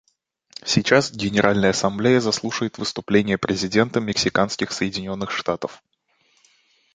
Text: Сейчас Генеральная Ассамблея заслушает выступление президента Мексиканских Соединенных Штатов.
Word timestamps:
Сейчас 0.65 1.11
Генеральная 1.11 1.69
Ассамблея 1.69 2.19
заслушает 2.21 2.79
выступление 2.79 3.37
президента 3.37 3.99
Мексиканских 3.99 4.71
Соединенных 4.71 5.29
Штатов. 5.29 5.83